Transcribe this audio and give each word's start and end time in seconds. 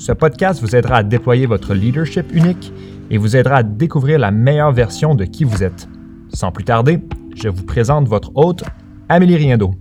ce 0.00 0.12
podcast 0.12 0.62
vous 0.62 0.74
aidera 0.74 0.96
à 0.96 1.02
déployer 1.02 1.44
votre 1.44 1.74
leadership 1.74 2.32
unique 2.32 2.72
et 3.10 3.18
vous 3.18 3.36
aidera 3.36 3.56
à 3.56 3.62
découvrir 3.62 4.18
la 4.18 4.30
meilleure 4.30 4.72
version 4.72 5.14
de 5.14 5.26
qui 5.26 5.44
vous 5.44 5.62
êtes. 5.62 5.88
Sans 6.32 6.52
plus 6.52 6.64
tarder, 6.64 7.00
je 7.34 7.48
vous 7.48 7.64
présente 7.64 8.08
votre 8.08 8.32
hôte, 8.34 8.64
Amélie 9.10 9.36
Riendo. 9.36 9.72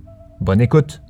Bonne 0.42 0.60
écoute! 0.60 1.02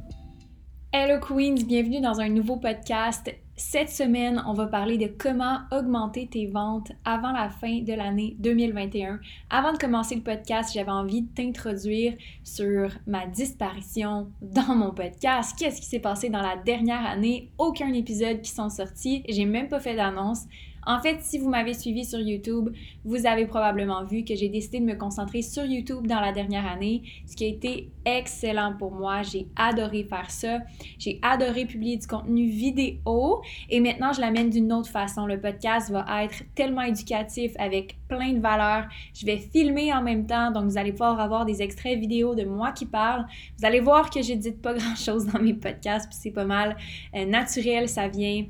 Hello 0.94 1.20
Queens, 1.20 1.66
bienvenue 1.66 2.02
dans 2.02 2.20
un 2.20 2.30
nouveau 2.30 2.58
podcast. 2.58 3.32
Cette 3.62 3.90
semaine, 3.90 4.41
on 4.48 4.54
va 4.54 4.68
parler 4.68 4.98
de 4.98 5.08
comment 5.08 5.58
augmenter 5.73 6.27
tes 6.27 6.48
ventes 6.48 6.94
avant 7.04 7.34
la 7.34 7.49
fin 7.49 7.82
de 7.82 7.94
l'année 7.94 8.38
2021. 8.40 9.20
Avant 9.49 9.73
de 9.73 9.77
commencer 9.77 10.16
le 10.16 10.22
podcast, 10.22 10.72
j'avais 10.73 10.90
envie 10.90 11.23
de 11.23 11.27
t'introduire 11.27 12.13
sur 12.45 12.90
ma 13.05 13.27
disparition 13.27 14.30
dans 14.41 14.76
mon 14.76 14.91
podcast. 14.91 15.59
Qu'est-ce 15.59 15.82
qui 15.82 15.88
s'est 15.88 15.99
passé 15.99 16.30
dans 16.30 16.41
la 16.41 16.55
dernière 16.55 17.05
année? 17.05 17.52
Aucun 17.57 17.91
épisode 17.91 18.41
qui 18.41 18.49
sont 18.49 18.70
sortis. 18.70 19.24
J'ai 19.27 19.43
même 19.43 19.68
pas 19.68 19.82
fait 19.82 19.98
d'annonce. 19.98 20.46
En 20.85 21.02
fait, 21.02 21.22
si 21.22 21.38
vous 21.38 21.49
m'avez 21.49 21.74
suivi 21.74 22.05
sur 22.05 22.20
YouTube, 22.20 22.70
vous 23.05 23.26
avez 23.26 23.46
probablement 23.46 24.04
vu 24.04 24.24
que 24.24 24.35
j'ai 24.35 24.49
décidé 24.49 24.80
de 24.80 24.86
me 24.86 24.96
concentrer 24.96 25.41
sur 25.41 25.66
YouTube 25.66 26.08
dans 26.08 26.20
la 26.20 26.32
dernière 26.32 26.66
année, 26.66 27.04
ce 27.26 27.36
qui 27.36 27.46
a 27.46 27.48
été 27.48 27.91
excellent 28.05 28.76
pour 28.77 28.91
moi. 28.91 29.21
J'ai 29.21 29.48
adoré 29.55 30.04
faire 30.04 30.30
ça. 30.32 30.60
J'ai 30.98 31.20
adoré 31.21 31.66
publier 31.66 31.98
du 31.98 32.08
contenu 32.08 32.48
vidéo 32.48 33.41
et 33.70 33.80
maintenant 33.80 34.13
je 34.13 34.21
l'amène 34.21 34.49
d'une 34.49 34.71
autre 34.74 34.90
façon. 34.90 35.26
Le 35.26 35.40
podcast 35.40 35.91
va 35.91 36.24
être 36.24 36.44
tellement 36.55 36.84
éducatif 36.84 37.52
avec 37.60 37.98
plein 38.08 38.34
de 38.34 38.40
valeurs. 38.40 38.86
Je 39.14 39.26
vais 39.26 39.38
filmer 39.38 39.93
en 39.93 40.02
même 40.02 40.26
temps, 40.26 40.52
donc 40.52 40.66
vous 40.66 40.77
allez 40.77 40.91
pouvoir 40.91 41.20
avoir 41.20 41.46
des 41.46 41.62
extraits 41.62 41.99
vidéo 41.99 42.36
de 42.36 42.43
moi 42.43 42.71
qui 42.71 42.86
parle. 42.86 43.26
Vous 43.58 43.66
allez 43.66 43.80
voir 43.80 44.10
que 44.10 44.21
j'édite 44.21 44.62
pas 44.62 44.74
grand-chose 44.77 45.27
dans 45.27 45.40
mes 45.40 45.54
podcasts, 45.54 46.10
puis 46.10 46.18
c'est 46.20 46.32
pas 46.32 46.46
mal 46.46 46.76
euh, 47.16 47.26
naturel, 47.26 47.88
ça 47.88 48.08
vient 48.08 48.46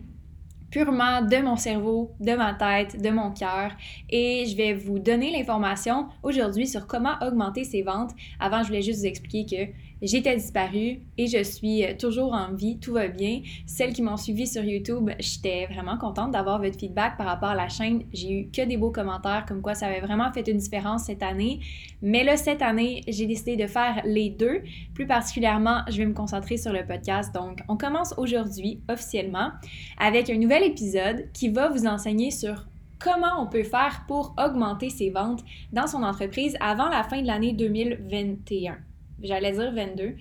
purement 0.72 1.22
de 1.22 1.38
mon 1.38 1.56
cerveau, 1.56 2.12
de 2.20 2.34
ma 2.34 2.54
tête, 2.54 3.02
de 3.02 3.10
mon 3.10 3.32
cœur 3.32 3.72
et 4.10 4.46
je 4.48 4.56
vais 4.56 4.74
vous 4.74 5.00
donner 5.00 5.32
l'information 5.32 6.08
aujourd'hui 6.24 6.68
sur 6.68 6.88
comment 6.88 7.16
augmenter 7.22 7.64
ses 7.64 7.82
ventes. 7.82 8.12
Avant, 8.40 8.62
je 8.62 8.68
voulais 8.68 8.82
juste 8.82 9.00
vous 9.00 9.06
expliquer 9.06 9.46
que 9.46 9.72
J'étais 10.02 10.36
disparue 10.38 11.02
et 11.18 11.28
je 11.28 11.44
suis 11.44 11.84
euh, 11.84 11.94
toujours 11.98 12.34
en 12.34 12.54
vie, 12.54 12.80
tout 12.80 12.94
va 12.94 13.10
bien. 13.10 13.42
Celles 13.66 13.92
qui 13.92 14.02
m'ont 14.02 14.16
suivi 14.16 14.48
sur 14.48 14.64
YouTube, 14.64 15.10
j'étais 15.20 15.66
vraiment 15.66 15.98
contente 15.98 16.32
d'avoir 16.32 16.62
votre 16.62 16.80
feedback 16.80 17.18
par 17.18 17.28
rapport 17.28 17.50
à 17.50 17.56
la 17.56 17.68
chaîne. 17.68 18.04
J'ai 18.14 18.32
eu 18.32 18.50
que 18.50 18.66
des 18.66 18.78
beaux 18.78 18.92
commentaires 18.92 19.46
comme 19.46 19.62
quoi 19.62 19.76
ça 19.76 19.88
avait 19.88 20.00
vraiment 20.00 20.32
fait 20.32 20.48
une 20.48 20.58
différence 20.58 21.04
cette 21.04 21.22
année. 21.22 21.60
Mais 22.02 22.24
là, 22.24 22.38
cette 22.38 22.62
année, 22.62 23.02
j'ai 23.10 23.26
décidé 23.26 23.58
de 23.58 23.68
faire 23.68 24.02
les 24.06 24.30
deux. 24.30 24.62
Plus 24.94 25.06
particulièrement, 25.06 25.82
je 25.90 25.98
vais 25.98 26.06
me 26.06 26.14
concentrer 26.14 26.56
sur 26.56 26.72
le 26.72 26.86
podcast. 26.86 27.36
Donc, 27.36 27.60
on 27.68 27.76
commence 27.76 28.14
aujourd'hui 28.18 28.82
officiellement 28.90 29.52
avec 29.98 30.30
un 30.30 30.38
nouvel 30.38 30.64
épisode 30.64 31.30
qui 31.34 31.50
va 31.50 31.68
vous 31.68 31.86
enseigner 31.86 32.32
sur 32.32 32.68
comment 33.00 33.42
on 33.42 33.48
peut 33.48 33.64
faire 33.64 34.06
pour 34.08 34.34
augmenter 34.38 34.90
ses 34.90 35.10
ventes 35.10 35.44
dans 35.74 35.88
son 35.88 36.04
entreprise 36.04 36.56
avant 36.62 36.88
la 36.88 37.04
fin 37.04 37.22
de 37.22 37.28
l'année 37.28 37.54
2021 37.54 38.78
j'allais 39.24 39.52
dire 39.52 39.72
22, 39.74 40.16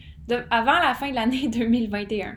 avant 0.50 0.78
la 0.78 0.94
fin 0.94 1.10
de 1.10 1.14
l'année 1.14 1.48
2021. 1.53 2.36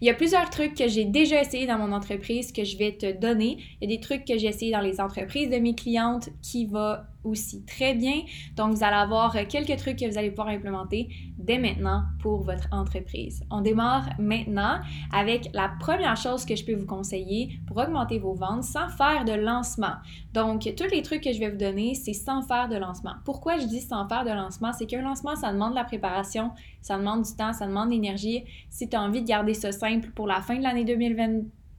Il 0.00 0.06
y 0.06 0.10
a 0.10 0.14
plusieurs 0.14 0.50
trucs 0.50 0.74
que 0.74 0.88
j'ai 0.88 1.04
déjà 1.04 1.40
essayé 1.40 1.66
dans 1.66 1.78
mon 1.78 1.92
entreprise 1.92 2.52
que 2.52 2.64
je 2.64 2.76
vais 2.76 2.92
te 2.92 3.12
donner. 3.12 3.58
Il 3.80 3.88
y 3.88 3.92
a 3.92 3.96
des 3.96 4.00
trucs 4.00 4.24
que 4.24 4.36
j'ai 4.36 4.48
essayé 4.48 4.72
dans 4.72 4.80
les 4.80 5.00
entreprises 5.00 5.50
de 5.50 5.58
mes 5.58 5.74
clientes 5.74 6.30
qui 6.42 6.66
vont 6.66 6.96
aussi 7.24 7.64
très 7.64 7.94
bien. 7.94 8.22
Donc, 8.56 8.74
vous 8.74 8.84
allez 8.84 8.96
avoir 8.96 9.36
quelques 9.48 9.76
trucs 9.76 9.98
que 9.98 10.10
vous 10.10 10.18
allez 10.18 10.30
pouvoir 10.30 10.48
implémenter 10.48 11.08
dès 11.38 11.58
maintenant 11.58 12.04
pour 12.20 12.42
votre 12.42 12.68
entreprise. 12.72 13.42
On 13.50 13.60
démarre 13.60 14.08
maintenant 14.18 14.80
avec 15.12 15.50
la 15.54 15.70
première 15.80 16.16
chose 16.16 16.44
que 16.44 16.56
je 16.56 16.64
peux 16.64 16.74
vous 16.74 16.86
conseiller 16.86 17.60
pour 17.66 17.76
augmenter 17.76 18.18
vos 18.18 18.34
ventes 18.34 18.64
sans 18.64 18.88
faire 18.88 19.24
de 19.24 19.32
lancement. 19.32 19.94
Donc, 20.32 20.68
tous 20.76 20.90
les 20.92 21.02
trucs 21.02 21.22
que 21.22 21.32
je 21.32 21.40
vais 21.40 21.50
vous 21.50 21.58
donner, 21.58 21.94
c'est 21.94 22.12
sans 22.12 22.42
faire 22.42 22.68
de 22.68 22.76
lancement. 22.76 23.14
Pourquoi 23.24 23.58
je 23.58 23.66
dis 23.66 23.80
sans 23.80 24.08
faire 24.08 24.24
de 24.24 24.30
lancement? 24.30 24.72
C'est 24.72 24.86
qu'un 24.86 25.02
lancement, 25.02 25.36
ça 25.36 25.52
demande 25.52 25.70
de 25.70 25.76
la 25.76 25.84
préparation, 25.84 26.50
ça 26.82 26.98
demande 26.98 27.22
du 27.22 27.34
temps, 27.36 27.52
ça 27.52 27.66
demande 27.66 27.88
de 27.88 27.94
l'énergie. 27.94 28.44
Si 28.68 28.88
tu 28.88 28.96
as 28.96 29.02
envie 29.02 29.22
de 29.22 29.26
garder 29.26 29.54
ça 29.54 29.72
simple 29.72 30.10
pour 30.10 30.26
la 30.26 30.40
fin 30.40 30.56
de 30.56 30.62
l'année 30.62 30.84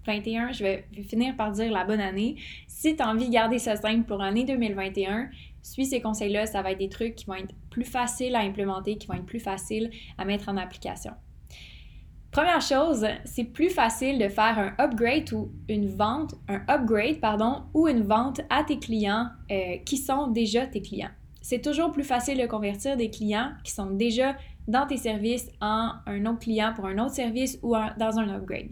2021, 0.06 0.52
je 0.52 0.64
vais 0.64 0.86
finir 1.08 1.36
par 1.36 1.52
dire 1.52 1.72
la 1.72 1.84
bonne 1.84 2.00
année. 2.00 2.36
Si 2.68 2.96
tu 2.96 3.02
as 3.02 3.10
envie 3.10 3.28
de 3.28 3.34
garder 3.34 3.60
ça 3.60 3.76
simple 3.76 4.04
pour 4.04 4.18
l'année 4.18 4.46
2021, 4.46 5.30
suis 5.62 5.86
ces 5.86 6.02
conseils-là, 6.02 6.46
ça 6.46 6.62
va 6.62 6.72
être 6.72 6.80
des 6.80 6.90
trucs 6.90 7.16
qui 7.16 7.26
vont 7.26 7.36
être 7.36 7.54
plus 7.70 7.86
faciles 7.86 8.36
à 8.36 8.40
implémenter, 8.40 8.98
qui 8.98 9.08
vont 9.08 9.14
être 9.14 9.26
plus 9.26 9.40
faciles 9.40 9.92
à 10.18 10.26
mettre 10.26 10.50
en 10.50 10.58
application. 10.58 11.12
Première 12.32 12.62
chose, 12.62 13.06
c'est 13.26 13.44
plus 13.44 13.70
facile 13.70 14.18
de 14.18 14.30
faire 14.30 14.58
un 14.58 14.74
upgrade 14.84 15.34
ou 15.34 15.52
une 15.68 15.88
vente, 15.88 16.36
un 16.48 16.62
upgrade, 16.70 17.20
pardon, 17.20 17.64
ou 17.74 17.90
une 17.90 18.04
vente 18.04 18.40
à 18.50 18.64
tes 18.64 18.80
clients 18.80 19.28
euh, 19.52 19.78
qui 19.86 19.98
sont 19.98 20.28
déjà 20.28 20.66
tes 20.66 20.82
clients. 20.82 21.10
C'est 21.42 21.62
toujours 21.62 21.92
plus 21.92 22.04
facile 22.04 22.40
de 22.40 22.46
convertir 22.46 22.96
des 22.96 23.10
clients 23.10 23.52
qui 23.66 23.74
sont 23.74 23.92
déjà 23.92 24.38
dans 24.68 24.88
tes 24.88 24.96
services 24.96 25.50
en 25.60 25.94
un 26.06 26.26
autre 26.26 26.40
client 26.40 26.72
pour 26.74 26.86
un 26.86 26.98
autre 27.00 27.16
service 27.16 27.60
ou 27.64 27.76
dans 27.98 28.20
un 28.20 28.30
upgrade. 28.30 28.70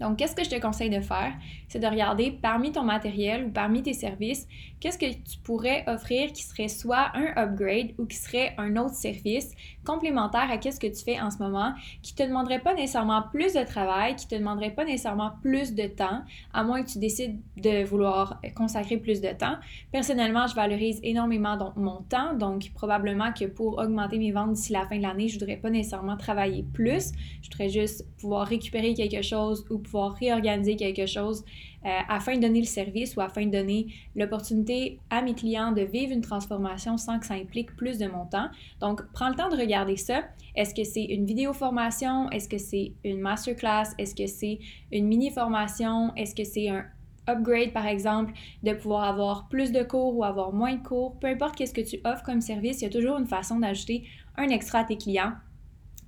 Donc, 0.00 0.18
qu'est-ce 0.18 0.34
que 0.34 0.44
je 0.44 0.50
te 0.50 0.60
conseille 0.60 0.90
de 0.90 1.00
faire? 1.00 1.32
C'est 1.68 1.80
de 1.80 1.86
regarder 1.86 2.30
parmi 2.30 2.72
ton 2.72 2.84
matériel 2.84 3.44
ou 3.46 3.50
parmi 3.50 3.82
tes 3.82 3.94
services, 3.94 4.46
qu'est-ce 4.80 4.98
que 4.98 5.12
tu 5.12 5.38
pourrais 5.42 5.84
offrir 5.88 6.32
qui 6.32 6.42
serait 6.42 6.68
soit 6.68 7.10
un 7.14 7.32
upgrade 7.36 7.92
ou 7.98 8.06
qui 8.06 8.16
serait 8.16 8.54
un 8.58 8.76
autre 8.76 8.94
service 8.94 9.52
complémentaire 9.88 10.50
à 10.50 10.60
ce 10.70 10.78
que 10.78 10.86
tu 10.86 11.02
fais 11.02 11.18
en 11.18 11.30
ce 11.30 11.38
moment, 11.38 11.72
qui 12.02 12.14
te 12.14 12.22
demanderait 12.22 12.58
pas 12.58 12.74
nécessairement 12.74 13.22
plus 13.32 13.54
de 13.54 13.64
travail, 13.64 14.16
qui 14.16 14.28
te 14.28 14.34
demanderait 14.34 14.72
pas 14.72 14.84
nécessairement 14.84 15.32
plus 15.40 15.74
de 15.74 15.86
temps, 15.86 16.22
à 16.52 16.62
moins 16.62 16.82
que 16.82 16.90
tu 16.90 16.98
décides 16.98 17.40
de 17.56 17.84
vouloir 17.84 18.40
consacrer 18.54 18.98
plus 18.98 19.20
de 19.20 19.30
temps. 19.30 19.56
Personnellement, 19.90 20.46
je 20.46 20.54
valorise 20.54 21.00
énormément 21.02 21.56
mon 21.76 22.02
temps, 22.02 22.34
donc 22.34 22.70
probablement 22.74 23.32
que 23.32 23.46
pour 23.46 23.78
augmenter 23.78 24.18
mes 24.18 24.32
ventes 24.32 24.52
d'ici 24.52 24.72
la 24.72 24.86
fin 24.86 24.98
de 24.98 25.02
l'année, 25.02 25.28
je 25.28 25.36
ne 25.36 25.40
voudrais 25.40 25.56
pas 25.56 25.70
nécessairement 25.70 26.16
travailler 26.16 26.64
plus, 26.74 27.12
je 27.42 27.48
voudrais 27.48 27.70
juste 27.70 28.04
pouvoir 28.18 28.46
récupérer 28.46 28.92
quelque 28.92 29.22
chose 29.22 29.64
ou 29.70 29.78
pouvoir 29.78 30.14
réorganiser 30.14 30.76
quelque 30.76 31.06
chose 31.06 31.44
euh, 31.84 31.90
afin 32.08 32.34
de 32.34 32.40
donner 32.40 32.58
le 32.58 32.66
service 32.66 33.14
ou 33.16 33.20
afin 33.20 33.46
de 33.46 33.52
donner 33.52 33.86
l'opportunité 34.16 34.98
à 35.10 35.22
mes 35.22 35.34
clients 35.34 35.70
de 35.70 35.82
vivre 35.82 36.12
une 36.12 36.22
transformation 36.22 36.96
sans 36.96 37.20
que 37.20 37.26
ça 37.26 37.34
implique 37.34 37.76
plus 37.76 37.98
de 37.98 38.08
mon 38.08 38.26
temps. 38.26 38.48
Donc, 38.80 39.00
prends 39.12 39.28
le 39.28 39.36
temps 39.36 39.48
de 39.48 39.56
regarder 39.56 39.77
ça. 39.96 40.24
Est-ce 40.54 40.74
que 40.74 40.84
c'est 40.84 41.04
une 41.04 41.24
vidéo 41.24 41.52
formation? 41.52 42.30
Est-ce 42.30 42.48
que 42.48 42.58
c'est 42.58 42.92
une 43.04 43.20
masterclass? 43.20 43.94
Est-ce 43.98 44.14
que 44.14 44.26
c'est 44.26 44.58
une 44.92 45.06
mini 45.06 45.30
formation? 45.30 46.14
Est-ce 46.16 46.34
que 46.34 46.44
c'est 46.44 46.68
un 46.68 46.84
upgrade, 47.28 47.72
par 47.72 47.86
exemple, 47.86 48.32
de 48.62 48.72
pouvoir 48.72 49.04
avoir 49.04 49.48
plus 49.48 49.72
de 49.72 49.82
cours 49.82 50.16
ou 50.16 50.24
avoir 50.24 50.52
moins 50.52 50.74
de 50.74 50.82
cours? 50.82 51.18
Peu 51.20 51.28
importe 51.28 51.56
qu'est-ce 51.56 51.74
que 51.74 51.80
tu 51.80 52.00
offres 52.04 52.24
comme 52.24 52.40
service, 52.40 52.80
il 52.80 52.84
y 52.84 52.86
a 52.86 52.90
toujours 52.90 53.18
une 53.18 53.26
façon 53.26 53.58
d'ajouter 53.58 54.04
un 54.36 54.48
extra 54.48 54.80
à 54.80 54.84
tes 54.84 54.96
clients 54.96 55.32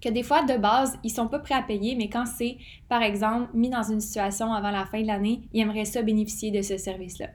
que 0.01 0.09
des 0.09 0.23
fois, 0.23 0.43
de 0.43 0.57
base, 0.57 0.99
ils 1.05 1.11
sont 1.11 1.29
pas 1.29 1.39
prêts 1.39 1.55
à 1.55 1.63
payer, 1.63 1.95
mais 1.95 2.09
quand 2.09 2.25
c'est, 2.27 2.57
par 2.89 3.03
exemple, 3.03 3.51
mis 3.55 3.69
dans 3.69 3.83
une 3.83 4.01
situation 4.01 4.53
avant 4.53 4.71
la 4.71 4.87
fin 4.87 5.03
de 5.03 5.07
l'année, 5.07 5.43
ils 5.53 5.61
aimeraient 5.61 5.85
ça 5.85 6.03
bénéficier 6.03 6.51
de 6.51 6.63
ce 6.63 6.79
service-là. 6.79 7.27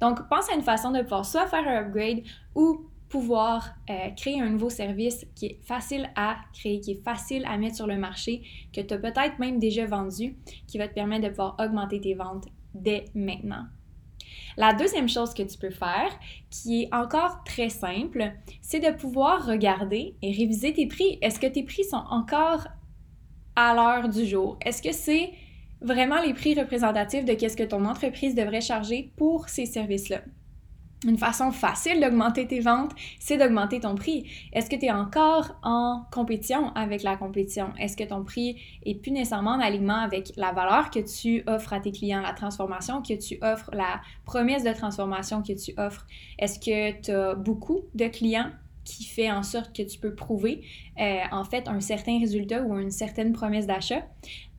Donc, 0.00 0.28
pense 0.28 0.48
à 0.50 0.54
une 0.54 0.62
façon 0.62 0.92
de 0.92 1.02
pouvoir 1.02 1.26
soit 1.26 1.46
faire 1.46 1.66
un 1.66 1.80
upgrade 1.80 2.22
ou 2.54 2.86
pouvoir 3.12 3.74
euh, 3.90 4.08
créer 4.16 4.40
un 4.40 4.48
nouveau 4.48 4.70
service 4.70 5.26
qui 5.34 5.44
est 5.44 5.58
facile 5.62 6.10
à 6.16 6.38
créer, 6.54 6.80
qui 6.80 6.92
est 6.92 7.04
facile 7.04 7.44
à 7.44 7.58
mettre 7.58 7.76
sur 7.76 7.86
le 7.86 7.98
marché, 7.98 8.40
que 8.72 8.80
tu 8.80 8.94
as 8.94 8.98
peut-être 8.98 9.38
même 9.38 9.58
déjà 9.58 9.84
vendu, 9.84 10.34
qui 10.66 10.78
va 10.78 10.88
te 10.88 10.94
permettre 10.94 11.24
de 11.24 11.28
pouvoir 11.28 11.56
augmenter 11.60 12.00
tes 12.00 12.14
ventes 12.14 12.46
dès 12.74 13.04
maintenant. 13.14 13.66
La 14.56 14.72
deuxième 14.72 15.10
chose 15.10 15.34
que 15.34 15.42
tu 15.42 15.58
peux 15.58 15.70
faire, 15.70 16.08
qui 16.48 16.84
est 16.84 16.94
encore 16.94 17.44
très 17.44 17.68
simple, 17.68 18.32
c'est 18.62 18.80
de 18.80 18.96
pouvoir 18.96 19.46
regarder 19.46 20.16
et 20.22 20.32
réviser 20.32 20.72
tes 20.72 20.86
prix. 20.86 21.18
Est-ce 21.20 21.38
que 21.38 21.46
tes 21.46 21.64
prix 21.64 21.84
sont 21.84 22.04
encore 22.08 22.66
à 23.56 23.74
l'heure 23.74 24.08
du 24.08 24.24
jour? 24.24 24.56
Est-ce 24.64 24.80
que 24.80 24.92
c'est 24.92 25.32
vraiment 25.82 26.22
les 26.22 26.32
prix 26.32 26.58
représentatifs 26.58 27.26
de 27.26 27.34
qu'est-ce 27.34 27.58
que 27.58 27.62
ton 27.62 27.84
entreprise 27.84 28.34
devrait 28.34 28.62
charger 28.62 29.12
pour 29.18 29.50
ces 29.50 29.66
services-là? 29.66 30.22
Une 31.04 31.18
façon 31.18 31.50
facile 31.50 32.00
d'augmenter 32.00 32.46
tes 32.46 32.60
ventes, 32.60 32.92
c'est 33.18 33.36
d'augmenter 33.36 33.80
ton 33.80 33.96
prix. 33.96 34.30
Est-ce 34.52 34.70
que 34.70 34.76
tu 34.76 34.86
es 34.86 34.92
encore 34.92 35.56
en 35.64 36.04
compétition 36.12 36.72
avec 36.74 37.02
la 37.02 37.16
compétition? 37.16 37.72
Est-ce 37.76 37.96
que 37.96 38.04
ton 38.04 38.22
prix 38.22 38.62
est 38.86 38.94
plus 38.94 39.10
nécessairement 39.10 39.52
en 39.52 39.60
alignement 39.60 39.98
avec 39.98 40.32
la 40.36 40.52
valeur 40.52 40.90
que 40.90 41.00
tu 41.00 41.42
offres 41.48 41.72
à 41.72 41.80
tes 41.80 41.90
clients, 41.90 42.20
la 42.20 42.34
transformation 42.34 43.02
que 43.02 43.14
tu 43.14 43.36
offres, 43.42 43.70
la 43.72 44.00
promesse 44.24 44.62
de 44.62 44.72
transformation 44.72 45.42
que 45.42 45.52
tu 45.52 45.74
offres? 45.76 46.06
Est-ce 46.38 46.60
que 46.60 47.00
tu 47.00 47.10
as 47.10 47.34
beaucoup 47.34 47.80
de 47.94 48.06
clients 48.06 48.50
qui 48.84 49.04
fait 49.04 49.30
en 49.30 49.42
sorte 49.42 49.74
que 49.76 49.82
tu 49.82 49.98
peux 49.98 50.14
prouver 50.14 50.64
euh, 51.00 51.20
en 51.30 51.44
fait 51.44 51.68
un 51.68 51.80
certain 51.80 52.18
résultat 52.18 52.62
ou 52.62 52.78
une 52.78 52.90
certaine 52.90 53.32
promesse 53.32 53.66
d'achat. 53.66 54.02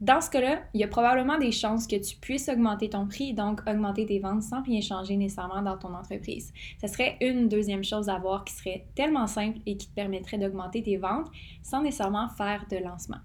Dans 0.01 0.21
ce 0.21 0.29
cas-là, 0.29 0.63
il 0.73 0.81
y 0.81 0.83
a 0.83 0.87
probablement 0.87 1.37
des 1.37 1.51
chances 1.51 1.87
que 1.87 1.95
tu 1.95 2.15
puisses 2.17 2.49
augmenter 2.49 2.89
ton 2.89 3.07
prix, 3.07 3.33
donc 3.33 3.61
augmenter 3.67 4.05
tes 4.05 4.19
ventes 4.19 4.43
sans 4.43 4.61
rien 4.63 4.81
changer 4.81 5.15
nécessairement 5.15 5.61
dans 5.61 5.77
ton 5.77 5.93
entreprise. 5.93 6.53
Ce 6.81 6.87
serait 6.87 7.17
une 7.21 7.47
deuxième 7.47 7.83
chose 7.83 8.09
à 8.09 8.17
voir 8.17 8.43
qui 8.43 8.53
serait 8.53 8.85
tellement 8.95 9.27
simple 9.27 9.59
et 9.65 9.77
qui 9.77 9.87
te 9.87 9.93
permettrait 9.93 10.37
d'augmenter 10.37 10.83
tes 10.83 10.97
ventes 10.97 11.29
sans 11.61 11.81
nécessairement 11.81 12.29
faire 12.29 12.65
de 12.69 12.77
lancement. 12.77 13.19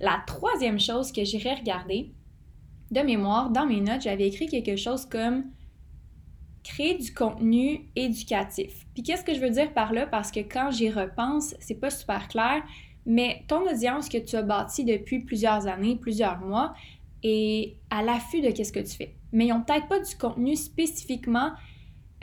La 0.00 0.22
troisième 0.26 0.80
chose 0.80 1.12
que 1.12 1.24
j'irais 1.24 1.54
regarder, 1.54 2.12
de 2.90 3.00
mémoire, 3.00 3.50
dans 3.50 3.66
mes 3.66 3.80
notes, 3.80 4.02
j'avais 4.02 4.28
écrit 4.28 4.46
quelque 4.46 4.76
chose 4.76 5.06
comme 5.06 5.44
créer 6.66 6.94
du 6.94 7.14
contenu 7.14 7.88
éducatif. 7.94 8.86
Puis 8.94 9.02
qu'est-ce 9.02 9.24
que 9.24 9.34
je 9.34 9.40
veux 9.40 9.50
dire 9.50 9.72
par 9.72 9.92
là? 9.92 10.06
Parce 10.06 10.30
que 10.30 10.40
quand 10.40 10.70
j'y 10.70 10.90
repense, 10.90 11.54
c'est 11.60 11.80
pas 11.80 11.90
super 11.90 12.28
clair, 12.28 12.62
mais 13.04 13.44
ton 13.46 13.70
audience 13.70 14.08
que 14.08 14.18
tu 14.18 14.36
as 14.36 14.42
bâtie 14.42 14.84
depuis 14.84 15.20
plusieurs 15.20 15.66
années, 15.68 15.96
plusieurs 15.96 16.40
mois, 16.40 16.74
est 17.22 17.76
à 17.90 18.02
l'affût 18.02 18.40
de 18.40 18.50
qu'est-ce 18.50 18.72
que 18.72 18.80
tu 18.80 18.96
fais. 18.96 19.14
Mais 19.32 19.46
ils 19.46 19.50
n'ont 19.50 19.62
peut-être 19.62 19.86
pas 19.86 20.00
du 20.00 20.16
contenu 20.16 20.56
spécifiquement 20.56 21.52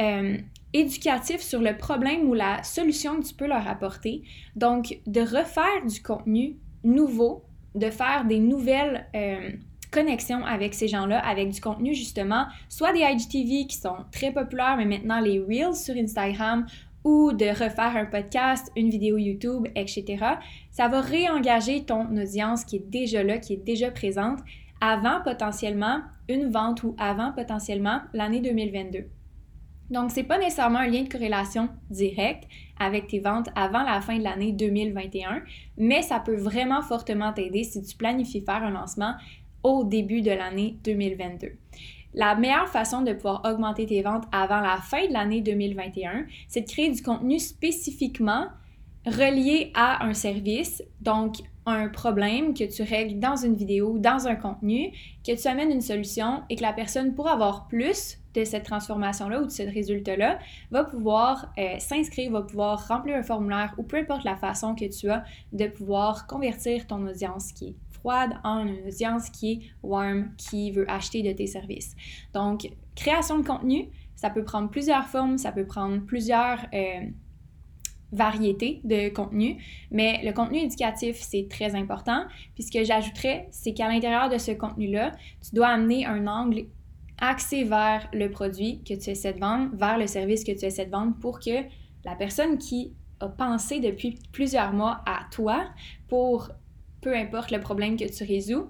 euh, 0.01 0.37
éducatif 0.73 1.41
sur 1.41 1.61
le 1.61 1.77
problème 1.77 2.29
ou 2.29 2.33
la 2.33 2.61
solution 2.63 3.19
que 3.19 3.25
tu 3.25 3.33
peux 3.33 3.47
leur 3.47 3.67
apporter. 3.67 4.23
Donc, 4.55 4.99
de 5.07 5.21
refaire 5.21 5.85
du 5.87 6.01
contenu 6.01 6.57
nouveau, 6.83 7.45
de 7.75 7.89
faire 7.89 8.25
des 8.25 8.39
nouvelles... 8.39 9.07
Euh, 9.15 9.51
connexion 9.93 10.43
avec 10.45 10.73
ces 10.73 10.87
gens-là, 10.87 11.19
avec 11.19 11.49
du 11.49 11.61
contenu 11.61 11.93
justement, 11.93 12.45
soit 12.67 12.91
des 12.91 13.01
IGTV 13.01 13.67
qui 13.67 13.77
sont 13.77 13.97
très 14.11 14.31
populaires, 14.31 14.75
mais 14.77 14.85
maintenant 14.85 15.19
les 15.19 15.39
Reels 15.39 15.75
sur 15.75 15.95
Instagram 15.95 16.65
ou 17.03 17.33
de 17.33 17.45
refaire 17.45 17.95
un 17.95 18.05
podcast, 18.05 18.71
une 18.75 18.89
vidéo 18.89 19.17
YouTube, 19.17 19.67
etc. 19.75 20.25
Ça 20.71 20.87
va 20.87 21.01
réengager 21.01 21.83
ton 21.83 22.05
audience 22.17 22.63
qui 22.65 22.77
est 22.77 22.89
déjà 22.89 23.23
là, 23.23 23.37
qui 23.37 23.53
est 23.53 23.63
déjà 23.63 23.91
présente 23.91 24.39
avant 24.81 25.21
potentiellement 25.23 26.01
une 26.29 26.49
vente 26.49 26.83
ou 26.83 26.95
avant 26.97 27.31
potentiellement 27.31 28.01
l'année 28.13 28.41
2022. 28.41 29.05
Donc, 29.89 30.11
ce 30.11 30.17
n'est 30.17 30.23
pas 30.23 30.39
nécessairement 30.39 30.79
un 30.79 30.87
lien 30.87 31.03
de 31.03 31.09
corrélation 31.09 31.69
direct 31.89 32.45
avec 32.79 33.07
tes 33.07 33.19
ventes 33.19 33.49
avant 33.55 33.83
la 33.83 34.01
fin 34.01 34.17
de 34.17 34.23
l'année 34.23 34.51
2021, 34.51 35.43
mais 35.77 36.01
ça 36.01 36.19
peut 36.19 36.35
vraiment 36.35 36.81
fortement 36.81 37.33
t'aider 37.33 37.63
si 37.63 37.81
tu 37.83 37.95
planifies 37.95 38.43
faire 38.43 38.63
un 38.63 38.71
lancement 38.71 39.13
au 39.63 39.83
début 39.83 40.21
de 40.21 40.31
l'année 40.31 40.77
2022. 40.83 41.53
La 42.13 42.35
meilleure 42.35 42.67
façon 42.67 43.01
de 43.01 43.13
pouvoir 43.13 43.41
augmenter 43.43 43.87
tes 43.87 44.03
ventes 44.03 44.25
avant 44.31 44.61
la 44.61 44.77
fin 44.77 45.07
de 45.07 45.13
l'année 45.13 45.41
2021, 45.41 46.25
c'est 46.47 46.61
de 46.61 46.69
créer 46.69 46.91
du 46.91 47.01
contenu 47.01 47.39
spécifiquement 47.39 48.45
relié 49.05 49.71
à 49.73 50.05
un 50.05 50.13
service, 50.13 50.83
donc 51.01 51.37
un 51.65 51.87
problème 51.87 52.53
que 52.53 52.65
tu 52.65 52.83
règles 52.83 53.19
dans 53.19 53.35
une 53.35 53.55
vidéo, 53.55 53.97
dans 53.97 54.27
un 54.27 54.35
contenu, 54.35 54.91
que 55.25 55.39
tu 55.39 55.47
amènes 55.47 55.71
une 55.71 55.81
solution 55.81 56.43
et 56.49 56.55
que 56.55 56.61
la 56.61 56.73
personne, 56.73 57.15
pour 57.15 57.27
avoir 57.27 57.67
plus 57.67 58.17
de 58.33 58.43
cette 58.43 58.63
transformation-là 58.63 59.41
ou 59.41 59.45
de 59.45 59.51
ce 59.51 59.63
résultat-là, 59.63 60.39
va 60.71 60.83
pouvoir 60.83 61.53
euh, 61.57 61.79
s'inscrire, 61.79 62.31
va 62.31 62.41
pouvoir 62.41 62.87
remplir 62.87 63.15
un 63.15 63.23
formulaire 63.23 63.73
ou 63.77 63.83
peu 63.83 63.97
importe 63.97 64.23
la 64.23 64.35
façon 64.35 64.75
que 64.75 64.85
tu 64.85 65.09
as 65.09 65.23
de 65.51 65.67
pouvoir 65.67 66.27
convertir 66.27 66.87
ton 66.87 67.05
audience 67.07 67.51
qui 67.53 67.69
est 67.69 67.75
en 68.05 68.67
une 68.67 68.87
audience 68.87 69.29
qui 69.29 69.51
est 69.51 69.59
warm, 69.81 70.31
qui 70.37 70.71
veut 70.71 70.89
acheter 70.89 71.21
de 71.21 71.31
tes 71.31 71.47
services. 71.47 71.95
Donc, 72.33 72.69
création 72.95 73.39
de 73.39 73.45
contenu, 73.45 73.89
ça 74.15 74.29
peut 74.29 74.43
prendre 74.43 74.69
plusieurs 74.69 75.07
formes, 75.07 75.37
ça 75.37 75.51
peut 75.51 75.65
prendre 75.65 75.99
plusieurs 76.05 76.59
euh, 76.73 77.05
variétés 78.11 78.79
de 78.83 79.09
contenu, 79.09 79.57
mais 79.91 80.21
le 80.23 80.31
contenu 80.31 80.59
éducatif, 80.59 81.17
c'est 81.19 81.47
très 81.49 81.75
important. 81.75 82.25
Puis 82.53 82.63
ce 82.63 82.71
que 82.71 82.83
j'ajouterais, 82.83 83.47
c'est 83.51 83.73
qu'à 83.73 83.87
l'intérieur 83.87 84.29
de 84.29 84.37
ce 84.37 84.51
contenu-là, 84.51 85.11
tu 85.41 85.55
dois 85.55 85.69
amener 85.69 86.05
un 86.05 86.27
angle 86.27 86.67
axé 87.19 87.63
vers 87.63 88.07
le 88.13 88.29
produit 88.29 88.83
que 88.83 88.93
tu 88.93 89.09
essaies 89.09 89.33
de 89.33 89.39
vendre, 89.39 89.75
vers 89.75 89.97
le 89.97 90.07
service 90.07 90.43
que 90.43 90.51
tu 90.51 90.65
essaies 90.65 90.85
de 90.85 90.91
vendre 90.91 91.15
pour 91.19 91.39
que 91.39 91.63
la 92.05 92.15
personne 92.15 92.57
qui 92.57 92.93
a 93.19 93.29
pensé 93.29 93.79
depuis 93.79 94.19
plusieurs 94.31 94.73
mois 94.73 95.01
à 95.05 95.25
toi 95.31 95.65
pour 96.07 96.49
peu 97.03 97.15
importe 97.15 97.51
le 97.51 97.59
problème 97.59 97.97
que 97.97 98.05
tu 98.05 98.23
résous, 98.23 98.67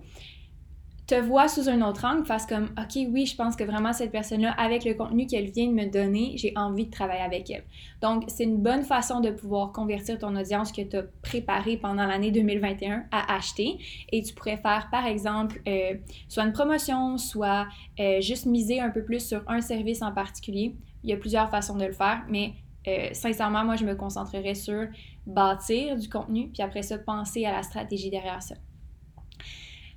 te 1.05 1.15
vois 1.15 1.47
sous 1.47 1.67
un 1.67 1.81
autre 1.81 2.05
angle, 2.05 2.25
fasse 2.25 2.45
comme 2.45 2.69
OK, 2.77 3.07
oui, 3.09 3.25
je 3.25 3.35
pense 3.35 3.55
que 3.55 3.63
vraiment 3.63 3.91
cette 3.91 4.11
personne-là, 4.11 4.51
avec 4.51 4.85
le 4.85 4.93
contenu 4.93 5.27
qu'elle 5.27 5.51
vient 5.51 5.67
de 5.67 5.73
me 5.73 5.85
donner, 5.89 6.33
j'ai 6.37 6.53
envie 6.55 6.85
de 6.85 6.91
travailler 6.91 7.21
avec 7.21 7.49
elle. 7.49 7.63
Donc, 8.01 8.23
c'est 8.27 8.45
une 8.45 8.61
bonne 8.61 8.83
façon 8.83 9.19
de 9.19 9.29
pouvoir 9.29 9.73
convertir 9.73 10.17
ton 10.17 10.35
audience 10.35 10.71
que 10.71 10.81
tu 10.81 10.95
as 10.95 11.03
préparée 11.21 11.77
pendant 11.77 12.05
l'année 12.05 12.31
2021 12.31 13.05
à 13.11 13.35
acheter. 13.35 13.77
Et 14.11 14.23
tu 14.23 14.33
pourrais 14.33 14.57
faire, 14.57 14.87
par 14.91 15.05
exemple, 15.05 15.61
euh, 15.67 15.95
soit 16.29 16.43
une 16.43 16.53
promotion, 16.53 17.17
soit 17.17 17.67
euh, 17.99 18.21
juste 18.21 18.45
miser 18.45 18.79
un 18.79 18.89
peu 18.89 19.03
plus 19.03 19.27
sur 19.27 19.43
un 19.47 19.59
service 19.59 20.01
en 20.01 20.13
particulier. 20.13 20.75
Il 21.03 21.09
y 21.09 21.13
a 21.13 21.17
plusieurs 21.17 21.49
façons 21.49 21.75
de 21.75 21.85
le 21.85 21.91
faire, 21.91 22.23
mais 22.29 22.53
euh, 22.87 23.09
sincèrement, 23.13 23.65
moi, 23.65 23.75
je 23.75 23.85
me 23.85 23.95
concentrerai 23.95 24.55
sur 24.55 24.87
bâtir 25.25 25.97
du 25.97 26.09
contenu, 26.09 26.49
puis 26.49 26.61
après 26.61 26.81
ça, 26.81 26.97
penser 26.97 27.45
à 27.45 27.51
la 27.51 27.63
stratégie 27.63 28.09
derrière 28.09 28.41
ça. 28.41 28.55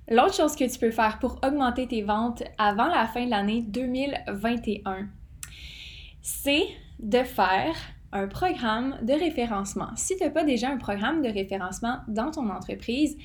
L'autre 0.08 0.34
chose 0.34 0.54
que 0.54 0.70
tu 0.70 0.78
peux 0.78 0.92
faire 0.92 1.18
pour 1.18 1.40
augmenter 1.44 1.88
tes 1.88 2.02
ventes 2.02 2.44
avant 2.58 2.86
la 2.86 3.06
fin 3.06 3.24
de 3.24 3.30
l'année 3.30 3.62
2021, 3.62 5.08
c'est 6.22 6.66
de 7.00 7.22
faire 7.24 7.74
un 8.12 8.28
programme 8.28 8.98
de 9.02 9.12
référencement. 9.12 9.88
Si 9.96 10.16
tu 10.16 10.22
n'as 10.22 10.30
pas 10.30 10.44
déjà 10.44 10.70
un 10.70 10.78
programme 10.78 11.22
de 11.22 11.28
référencement 11.28 11.98
dans 12.06 12.30
ton 12.30 12.48
entreprise, 12.50 13.16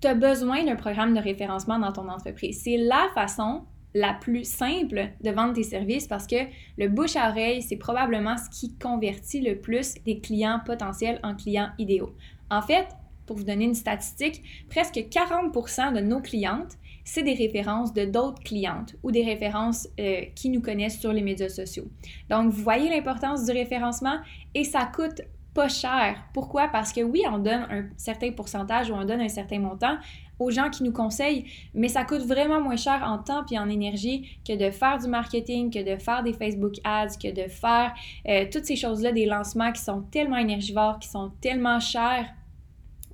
tu 0.00 0.08
as 0.08 0.14
besoin 0.14 0.64
d'un 0.64 0.76
programme 0.76 1.14
de 1.14 1.20
référencement 1.20 1.78
dans 1.78 1.92
ton 1.92 2.08
entreprise. 2.08 2.62
C'est 2.62 2.78
la 2.78 3.08
façon 3.14 3.66
la 3.94 4.14
plus 4.14 4.44
simple 4.44 5.08
de 5.22 5.30
vendre 5.30 5.54
tes 5.54 5.62
services 5.62 6.06
parce 6.06 6.26
que 6.26 6.36
le 6.78 6.88
bouche 6.88 7.16
à 7.16 7.30
oreille, 7.30 7.62
c'est 7.62 7.76
probablement 7.76 8.36
ce 8.36 8.48
qui 8.50 8.74
convertit 8.76 9.40
le 9.40 9.60
plus 9.60 9.94
des 10.04 10.20
clients 10.20 10.60
potentiels 10.64 11.18
en 11.22 11.34
clients 11.34 11.70
idéaux. 11.78 12.14
En 12.50 12.62
fait, 12.62 12.86
pour 13.26 13.36
vous 13.36 13.44
donner 13.44 13.64
une 13.64 13.74
statistique, 13.74 14.42
presque 14.68 14.96
40% 14.96 15.94
de 15.94 16.00
nos 16.00 16.20
clientes, 16.20 16.76
c'est 17.04 17.22
des 17.22 17.34
références 17.34 17.92
de 17.92 18.04
d'autres 18.04 18.42
clientes 18.42 18.96
ou 19.02 19.10
des 19.10 19.24
références 19.24 19.88
euh, 19.98 20.22
qui 20.34 20.48
nous 20.48 20.60
connaissent 20.60 21.00
sur 21.00 21.12
les 21.12 21.22
médias 21.22 21.48
sociaux. 21.48 21.86
Donc, 22.28 22.50
vous 22.50 22.62
voyez 22.62 22.90
l'importance 22.90 23.44
du 23.44 23.52
référencement 23.52 24.18
et 24.54 24.64
ça 24.64 24.84
coûte 24.84 25.22
pas 25.54 25.68
cher. 25.68 26.22
Pourquoi? 26.32 26.68
Parce 26.68 26.92
que 26.92 27.00
oui, 27.02 27.22
on 27.28 27.38
donne 27.38 27.66
un 27.70 27.88
certain 27.96 28.32
pourcentage 28.32 28.90
ou 28.90 28.94
on 28.94 29.04
donne 29.04 29.20
un 29.20 29.28
certain 29.28 29.58
montant 29.58 29.96
aux 30.40 30.50
gens 30.50 30.70
qui 30.70 30.82
nous 30.82 30.92
conseillent, 30.92 31.44
mais 31.74 31.88
ça 31.88 32.04
coûte 32.04 32.22
vraiment 32.22 32.60
moins 32.60 32.76
cher 32.76 33.02
en 33.06 33.18
temps 33.18 33.44
et 33.52 33.58
en 33.58 33.68
énergie 33.68 34.38
que 34.46 34.56
de 34.56 34.70
faire 34.70 34.98
du 34.98 35.06
marketing, 35.06 35.70
que 35.70 35.84
de 35.84 36.00
faire 36.00 36.24
des 36.24 36.32
Facebook 36.32 36.74
ads, 36.82 37.18
que 37.22 37.30
de 37.30 37.48
faire 37.48 37.94
euh, 38.26 38.46
toutes 38.50 38.64
ces 38.64 38.74
choses-là, 38.74 39.12
des 39.12 39.26
lancements 39.26 39.70
qui 39.70 39.82
sont 39.82 40.00
tellement 40.00 40.38
énergivores, 40.38 40.98
qui 40.98 41.08
sont 41.08 41.30
tellement 41.40 41.78
chers. 41.78 42.26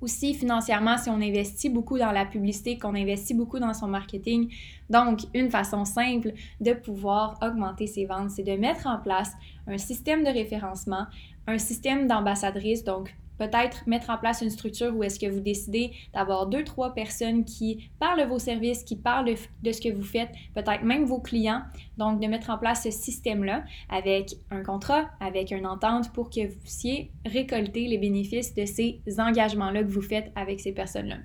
Aussi, 0.00 0.34
financièrement, 0.34 0.98
si 0.98 1.08
on 1.08 1.14
investit 1.14 1.70
beaucoup 1.70 1.98
dans 1.98 2.12
la 2.12 2.26
publicité, 2.26 2.78
qu'on 2.78 2.94
investit 2.94 3.34
beaucoup 3.34 3.58
dans 3.58 3.72
son 3.72 3.88
marketing. 3.88 4.52
Donc, 4.90 5.20
une 5.34 5.50
façon 5.50 5.84
simple 5.86 6.32
de 6.60 6.74
pouvoir 6.74 7.38
augmenter 7.42 7.86
ses 7.86 8.04
ventes, 8.04 8.30
c'est 8.30 8.42
de 8.42 8.56
mettre 8.56 8.86
en 8.86 8.98
place 8.98 9.32
un 9.66 9.78
système 9.78 10.22
de 10.22 10.28
référencement, 10.28 11.06
un 11.46 11.58
système 11.58 12.06
d'ambassadrice, 12.06 12.84
donc 12.84 13.16
peut-être 13.38 13.86
mettre 13.86 14.10
en 14.10 14.18
place 14.18 14.40
une 14.40 14.50
structure 14.50 14.94
où 14.94 15.02
est-ce 15.02 15.18
que 15.18 15.26
vous 15.26 15.40
décidez 15.40 15.92
d'avoir 16.14 16.46
deux, 16.46 16.64
trois 16.64 16.94
personnes 16.94 17.44
qui 17.44 17.90
parlent 17.98 18.20
de 18.20 18.26
vos 18.26 18.38
services, 18.38 18.84
qui 18.84 18.96
parlent 18.96 19.26
de, 19.62 19.72
ce 19.72 19.80
que 19.80 19.92
vous 19.92 20.04
faites, 20.04 20.30
peut-être 20.54 20.82
même 20.82 21.04
vos 21.04 21.20
clients. 21.20 21.62
Donc, 21.98 22.20
de 22.20 22.26
mettre 22.26 22.50
en 22.50 22.58
place 22.58 22.84
ce 22.84 22.90
système-là 22.90 23.64
avec 23.88 24.34
un 24.50 24.62
contrat, 24.62 25.06
avec 25.20 25.50
une 25.50 25.66
entente 25.66 26.12
pour 26.12 26.30
que 26.30 26.46
vous 26.46 26.58
puissiez 26.60 27.10
récolter 27.24 27.86
les 27.86 27.98
bénéfices 27.98 28.54
de 28.54 28.64
ces 28.64 29.00
engagements-là 29.18 29.82
que 29.82 29.88
vous 29.88 30.02
faites 30.02 30.30
avec 30.34 30.60
ces 30.60 30.72
personnes-là. 30.72 31.16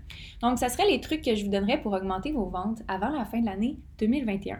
Donc, 0.41 0.59
ça 0.59 0.69
serait 0.69 0.89
les 0.89 1.01
trucs 1.01 1.21
que 1.21 1.35
je 1.35 1.43
vous 1.43 1.51
donnerais 1.51 1.81
pour 1.81 1.93
augmenter 1.93 2.31
vos 2.31 2.45
ventes 2.45 2.81
avant 2.87 3.09
la 3.09 3.25
fin 3.25 3.39
de 3.39 3.45
l'année 3.45 3.77
2021. 3.99 4.59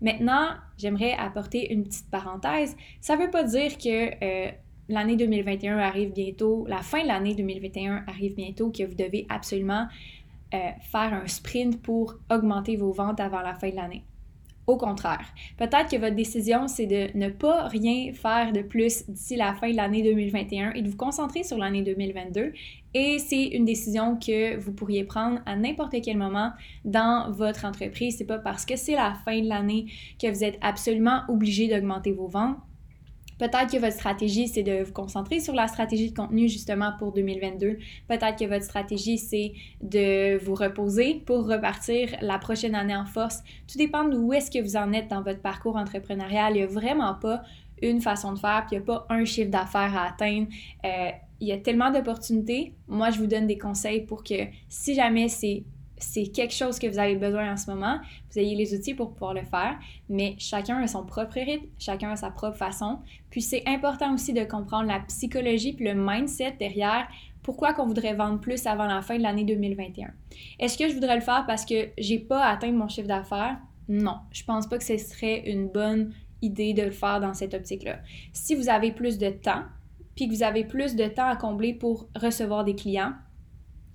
Maintenant, 0.00 0.48
j'aimerais 0.78 1.12
apporter 1.12 1.72
une 1.72 1.84
petite 1.84 2.10
parenthèse. 2.10 2.76
Ça 3.00 3.16
ne 3.16 3.22
veut 3.22 3.30
pas 3.30 3.44
dire 3.44 3.76
que 3.76 4.24
euh, 4.24 4.50
l'année 4.90 5.16
2021 5.16 5.78
arrive 5.78 6.12
bientôt, 6.12 6.66
la 6.68 6.82
fin 6.82 7.02
de 7.02 7.08
l'année 7.08 7.34
2021 7.34 8.04
arrive 8.06 8.34
bientôt, 8.34 8.70
que 8.70 8.84
vous 8.84 8.94
devez 8.94 9.26
absolument 9.28 9.86
euh, 10.52 10.58
faire 10.82 11.14
un 11.14 11.26
sprint 11.26 11.80
pour 11.80 12.14
augmenter 12.30 12.76
vos 12.76 12.92
ventes 12.92 13.20
avant 13.20 13.40
la 13.40 13.54
fin 13.54 13.70
de 13.70 13.76
l'année. 13.76 14.04
Au 14.66 14.76
contraire, 14.76 15.26
peut-être 15.58 15.90
que 15.90 15.96
votre 15.96 16.14
décision, 16.14 16.68
c'est 16.68 16.86
de 16.86 17.16
ne 17.18 17.28
pas 17.28 17.66
rien 17.66 18.12
faire 18.12 18.52
de 18.52 18.62
plus 18.62 19.04
d'ici 19.08 19.34
la 19.34 19.52
fin 19.54 19.68
de 19.68 19.74
l'année 19.74 20.02
2021 20.02 20.74
et 20.74 20.82
de 20.82 20.88
vous 20.88 20.96
concentrer 20.96 21.42
sur 21.42 21.58
l'année 21.58 21.82
2022. 21.82 22.52
Et 22.94 23.18
c'est 23.18 23.46
une 23.46 23.64
décision 23.64 24.16
que 24.16 24.56
vous 24.58 24.72
pourriez 24.72 25.02
prendre 25.02 25.40
à 25.44 25.56
n'importe 25.56 25.96
quel 26.04 26.18
moment 26.18 26.52
dans 26.84 27.32
votre 27.32 27.64
entreprise. 27.64 28.16
C'est 28.18 28.26
pas 28.26 28.38
parce 28.38 28.64
que 28.64 28.76
c'est 28.76 28.94
la 28.94 29.14
fin 29.24 29.40
de 29.40 29.48
l'année 29.48 29.86
que 30.20 30.28
vous 30.28 30.44
êtes 30.44 30.58
absolument 30.60 31.22
obligé 31.28 31.66
d'augmenter 31.66 32.12
vos 32.12 32.28
ventes. 32.28 32.58
Peut-être 33.40 33.72
que 33.72 33.78
votre 33.78 33.94
stratégie, 33.94 34.48
c'est 34.48 34.62
de 34.62 34.82
vous 34.82 34.92
concentrer 34.92 35.40
sur 35.40 35.54
la 35.54 35.66
stratégie 35.66 36.10
de 36.10 36.14
contenu 36.14 36.46
justement 36.46 36.92
pour 36.98 37.12
2022. 37.12 37.78
Peut-être 38.06 38.38
que 38.38 38.44
votre 38.44 38.64
stratégie, 38.64 39.16
c'est 39.16 39.54
de 39.80 40.36
vous 40.44 40.54
reposer 40.54 41.22
pour 41.24 41.48
repartir 41.48 42.10
la 42.20 42.36
prochaine 42.36 42.74
année 42.74 42.94
en 42.94 43.06
force. 43.06 43.42
Tout 43.66 43.78
dépend 43.78 44.04
de 44.04 44.18
où 44.18 44.34
est-ce 44.34 44.50
que 44.50 44.62
vous 44.62 44.76
en 44.76 44.92
êtes 44.92 45.08
dans 45.08 45.22
votre 45.22 45.40
parcours 45.40 45.76
entrepreneurial. 45.76 46.52
Il 46.54 46.58
n'y 46.58 46.62
a 46.64 46.66
vraiment 46.66 47.14
pas 47.14 47.40
une 47.80 48.02
façon 48.02 48.34
de 48.34 48.38
faire, 48.38 48.66
puis 48.66 48.76
il 48.76 48.80
n'y 48.80 48.82
a 48.82 48.86
pas 48.86 49.06
un 49.08 49.24
chiffre 49.24 49.50
d'affaires 49.50 49.96
à 49.96 50.08
atteindre. 50.08 50.48
Euh, 50.84 51.10
il 51.40 51.48
y 51.48 51.52
a 51.52 51.56
tellement 51.56 51.90
d'opportunités. 51.90 52.74
Moi, 52.88 53.08
je 53.08 53.20
vous 53.20 53.26
donne 53.26 53.46
des 53.46 53.56
conseils 53.56 54.02
pour 54.02 54.22
que 54.22 54.34
si 54.68 54.94
jamais 54.94 55.28
c'est 55.28 55.64
c'est 56.00 56.26
quelque 56.26 56.54
chose 56.54 56.78
que 56.78 56.86
vous 56.86 56.98
avez 56.98 57.16
besoin 57.16 57.52
en 57.52 57.56
ce 57.56 57.70
moment, 57.70 57.98
vous 58.30 58.38
ayez 58.38 58.56
les 58.56 58.74
outils 58.74 58.94
pour 58.94 59.12
pouvoir 59.12 59.34
le 59.34 59.42
faire, 59.42 59.78
mais 60.08 60.34
chacun 60.38 60.82
a 60.82 60.86
son 60.86 61.04
propre 61.04 61.34
rythme, 61.34 61.66
chacun 61.78 62.10
a 62.10 62.16
sa 62.16 62.30
propre 62.30 62.56
façon. 62.56 62.98
Puis 63.30 63.42
c'est 63.42 63.62
important 63.66 64.14
aussi 64.14 64.32
de 64.32 64.44
comprendre 64.44 64.88
la 64.88 65.00
psychologie 65.00 65.72
puis 65.72 65.84
le 65.84 65.94
mindset 65.94 66.56
derrière 66.58 67.08
pourquoi 67.42 67.72
qu'on 67.72 67.86
voudrait 67.86 68.14
vendre 68.14 68.38
plus 68.40 68.66
avant 68.66 68.86
la 68.86 69.02
fin 69.02 69.16
de 69.16 69.22
l'année 69.22 69.44
2021. 69.44 70.10
Est-ce 70.58 70.76
que 70.76 70.88
je 70.88 70.94
voudrais 70.94 71.16
le 71.16 71.22
faire 71.22 71.44
parce 71.46 71.64
que 71.64 71.88
j'ai 71.96 72.18
pas 72.18 72.44
atteint 72.44 72.72
mon 72.72 72.88
chiffre 72.88 73.08
d'affaires? 73.08 73.58
Non, 73.88 74.18
je 74.30 74.44
pense 74.44 74.68
pas 74.68 74.78
que 74.78 74.84
ce 74.84 74.98
serait 74.98 75.50
une 75.50 75.68
bonne 75.68 76.12
idée 76.42 76.74
de 76.74 76.82
le 76.82 76.90
faire 76.90 77.20
dans 77.20 77.34
cette 77.34 77.54
optique-là. 77.54 77.98
Si 78.32 78.54
vous 78.54 78.68
avez 78.68 78.92
plus 78.92 79.18
de 79.18 79.30
temps, 79.30 79.62
puis 80.14 80.28
que 80.28 80.34
vous 80.34 80.42
avez 80.42 80.64
plus 80.64 80.96
de 80.96 81.06
temps 81.06 81.28
à 81.28 81.36
combler 81.36 81.72
pour 81.72 82.08
recevoir 82.14 82.64
des 82.64 82.74
clients, 82.74 83.12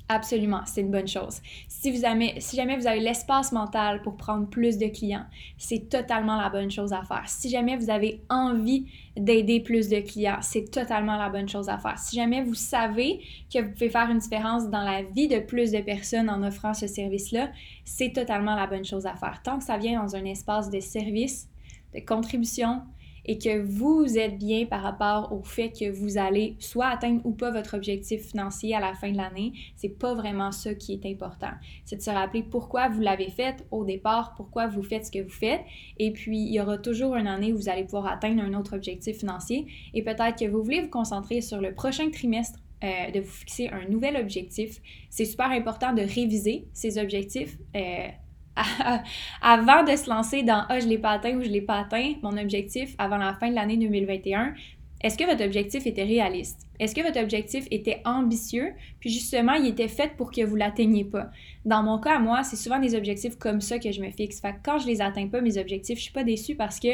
Absolument, 0.08 0.62
c'est 0.66 0.82
une 0.82 0.92
bonne 0.92 1.08
chose. 1.08 1.42
Si, 1.68 2.00
jamais 2.00 2.78
vous 2.78 2.86
avez 2.86 3.00
l'espace 3.00 3.52
mental 3.52 4.04
pour 4.04 4.18
prendre 4.18 4.48
plus 4.48 4.78
de 4.78 4.86
clients, 4.86 5.26
c'est 5.58 5.90
totalement 5.90 6.40
la 6.40 6.50
bonne 6.50 6.70
chose 6.70 6.94
à 6.94 7.02
faire. 7.02 7.24
Si 7.26 7.50
jamais 7.50 7.76
vous 7.76 7.90
avez 7.90 8.22
envie 8.30 8.86
d'aider 9.18 9.62
plus 9.62 9.90
de 9.90 10.02
clients, 10.02 10.38
c'est 10.42 10.70
totalement 10.70 11.18
la 11.18 11.30
bonne 11.30 11.50
chose 11.50 11.70
à 11.70 11.80
faire. 11.80 11.98
Si 11.98 12.16
jamais 12.16 12.44
vous 12.44 12.54
savez 12.54 13.20
que 13.52 13.64
vous 13.64 13.72
pouvez 13.72 13.90
faire 13.90 14.12
une 14.12 14.20
différence 14.20 14.70
dans 14.70 14.84
la 14.84 15.02
vie 15.02 15.28
de 15.28 15.40
plus 15.40 15.72
de 15.72 15.80
personnes 15.80 16.30
en 16.30 16.44
offrant 16.44 16.76
ce 16.76 16.86
service-là, 16.86 17.50
c'est 17.84 18.14
totalement 18.14 18.54
la 18.54 18.68
bonne 18.68 18.86
chose 18.86 19.08
à 19.08 19.16
faire. 19.16 19.42
Tant 19.44 19.58
que 19.58 19.64
ça 19.64 19.80
vient 19.80 20.04
dans 20.04 20.16
un 20.16 20.26
espace 20.26 20.70
de 20.70 20.82
service, 20.82 21.50
de 21.96 22.00
contribution, 22.00 22.84
et 23.26 23.38
que 23.38 23.62
vous 23.62 24.18
êtes 24.18 24.38
bien 24.38 24.66
par 24.66 24.82
rapport 24.82 25.34
au 25.34 25.44
fait 25.44 25.72
que 25.72 25.90
vous 25.90 26.18
allez 26.18 26.56
soit 26.60 26.88
atteindre 26.88 27.22
ou 27.26 27.32
pas 27.32 27.52
votre 27.52 27.76
objectif 27.76 28.22
financier 28.28 28.76
à 28.76 28.80
la 28.80 28.94
fin 28.94 29.12
de 29.12 29.18
l'année, 29.18 29.54
c'est 29.76 29.90
pas 29.90 30.14
vraiment 30.14 30.52
ça 30.52 30.76
qui 30.76 30.94
est 30.94 31.06
important. 31.06 31.52
C'est 31.86 31.98
de 31.98 32.02
se 32.02 32.10
rappeler 32.10 32.44
pourquoi 32.44 32.88
vous 32.90 33.02
l'avez 33.02 33.30
fait 33.30 33.66
au 33.72 33.84
départ, 33.84 34.34
pourquoi 34.36 34.68
vous 34.68 34.84
faites 34.84 35.08
ce 35.08 35.12
que 35.12 35.22
vous 35.22 35.30
faites, 35.30 35.62
et 35.98 36.12
puis 36.12 36.40
il 36.40 36.54
y 36.54 36.62
aura 36.62 36.78
toujours 36.78 37.16
une 37.16 37.28
année 37.28 37.54
où 37.54 37.58
vous 37.58 37.70
allez 37.70 37.84
pouvoir 37.84 38.08
atteindre 38.08 38.44
un 38.44 38.54
autre 38.54 38.76
objectif 38.76 39.18
financier, 39.18 39.66
et 39.94 40.04
peut-être 40.04 40.38
que 40.38 40.50
vous 40.50 40.64
voulez 40.64 40.82
vous 40.82 40.90
concentrer 40.90 41.42
sur 41.42 41.60
le 41.62 41.74
prochain 41.74 42.10
trimestre 42.12 42.60
euh, 42.84 43.12
de 43.12 43.22
vous 43.22 43.32
fixer 43.32 43.70
un 43.70 43.88
nouvel 43.88 44.18
objectif. 44.18 44.82
C'est 45.10 45.26
super 45.26 45.50
important 45.50 45.94
de 45.94 46.02
réviser 46.02 46.68
ces 46.74 46.98
objectifs. 46.98 47.58
Euh, 47.76 48.08
avant 49.42 49.84
de 49.84 49.96
se 49.96 50.10
lancer 50.10 50.44
dans 50.44 50.66
Ah, 50.70 50.80
je 50.80 50.88
l'ai 50.88 50.98
pas 50.98 51.12
atteint 51.12 51.36
ou 51.36 51.44
je 51.44 51.50
l'ai 51.50 51.62
pas 51.62 51.80
atteint, 51.80 52.14
mon 52.22 52.38
objectif 52.38 52.96
avant 52.98 53.18
la 53.18 53.34
fin 53.34 53.50
de 53.50 53.56
l'année 53.56 53.78
2021, 53.78 54.54
est-ce 55.02 55.18
que 55.18 55.24
votre 55.24 55.44
objectif 55.44 55.86
était 55.86 56.04
réaliste? 56.04 56.62
Est-ce 56.80 56.96
que 56.96 57.02
votre 57.02 57.22
objectif 57.22 57.68
était 57.70 58.02
ambitieux? 58.06 58.74
Puis 59.00 59.10
justement, 59.10 59.54
il 59.54 59.68
était 59.68 59.88
fait 59.88 60.16
pour 60.18 60.32
que 60.32 60.42
vous 60.42 60.56
l'atteigniez 60.56 61.04
pas. 61.04 61.30
Dans 61.64 61.84
mon 61.84 62.00
cas, 62.00 62.18
moi, 62.20 62.44
c'est 62.44 62.56
souvent 62.56 62.80
des 62.80 62.96
objectifs 62.96 63.38
comme 63.38 63.62
ça 63.62 63.78
que 63.78 63.92
je 63.92 64.02
me 64.02 64.10
fixe. 64.10 64.40
Fait 64.40 64.54
que 64.54 64.58
quand 64.64 64.80
je 64.80 64.88
les 64.88 65.02
atteins 65.02 65.28
pas, 65.28 65.42
mes 65.42 65.58
objectifs, 65.58 65.98
je 65.98 66.04
suis 66.04 66.14
pas 66.14 66.24
déçue 66.24 66.56
parce 66.56 66.80
que 66.80 66.88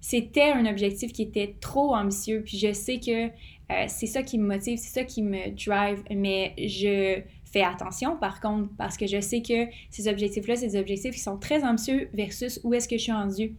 c'était 0.00 0.52
un 0.52 0.66
objectif 0.66 1.12
qui 1.12 1.22
était 1.22 1.54
trop 1.60 1.94
ambitieux. 1.94 2.42
Puis 2.44 2.58
je 2.58 2.72
sais 2.72 2.98
que 2.98 3.28
euh, 3.28 3.84
c'est 3.86 4.06
ça 4.06 4.22
qui 4.22 4.38
me 4.38 4.46
motive, 4.46 4.78
c'est 4.78 5.00
ça 5.00 5.04
qui 5.04 5.22
me 5.22 5.50
drive, 5.50 6.02
mais 6.14 6.54
je 6.58 7.20
Fais 7.50 7.62
attention 7.62 8.16
par 8.16 8.40
contre 8.40 8.68
parce 8.76 8.96
que 8.96 9.06
je 9.06 9.20
sais 9.20 9.40
que 9.40 9.66
ces 9.90 10.08
objectifs-là, 10.08 10.56
c'est 10.56 10.68
des 10.68 10.78
objectifs 10.78 11.14
qui 11.14 11.20
sont 11.20 11.38
très 11.38 11.64
ambitieux 11.64 12.10
versus 12.12 12.60
où 12.62 12.74
est-ce 12.74 12.88
que 12.88 12.96
je 12.98 13.02
suis 13.02 13.12
rendue. 13.12 13.56